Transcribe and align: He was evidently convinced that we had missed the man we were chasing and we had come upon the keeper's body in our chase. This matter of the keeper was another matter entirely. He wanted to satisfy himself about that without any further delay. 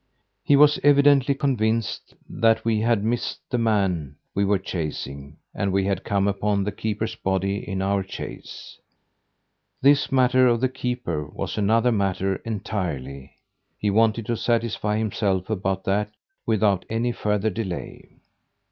He 0.43 0.55
was 0.55 0.79
evidently 0.81 1.35
convinced 1.35 2.15
that 2.27 2.65
we 2.65 2.79
had 2.79 3.03
missed 3.03 3.39
the 3.51 3.59
man 3.59 4.15
we 4.33 4.43
were 4.43 4.57
chasing 4.57 5.37
and 5.53 5.71
we 5.71 5.85
had 5.85 6.03
come 6.03 6.27
upon 6.27 6.63
the 6.63 6.71
keeper's 6.71 7.13
body 7.13 7.57
in 7.69 7.83
our 7.83 8.01
chase. 8.01 8.79
This 9.83 10.11
matter 10.11 10.47
of 10.47 10.59
the 10.59 10.69
keeper 10.69 11.27
was 11.27 11.55
another 11.55 11.91
matter 11.91 12.37
entirely. 12.37 13.35
He 13.77 13.91
wanted 13.91 14.25
to 14.25 14.37
satisfy 14.37 14.97
himself 14.97 15.51
about 15.51 15.83
that 15.83 16.09
without 16.47 16.83
any 16.89 17.11
further 17.11 17.51
delay. 17.51 18.21